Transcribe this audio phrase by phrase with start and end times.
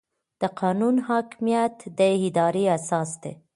[0.41, 3.33] د قانون حاکمیت د ادارې اساس دی.